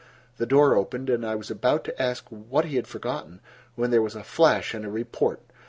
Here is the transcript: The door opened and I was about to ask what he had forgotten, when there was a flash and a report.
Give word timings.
The 0.37 0.47
door 0.47 0.75
opened 0.75 1.11
and 1.11 1.23
I 1.23 1.35
was 1.35 1.51
about 1.51 1.83
to 1.83 2.01
ask 2.01 2.25
what 2.31 2.65
he 2.65 2.77
had 2.77 2.87
forgotten, 2.87 3.39
when 3.75 3.91
there 3.91 4.01
was 4.01 4.15
a 4.15 4.23
flash 4.23 4.73
and 4.73 4.83
a 4.83 4.89
report. 4.89 5.43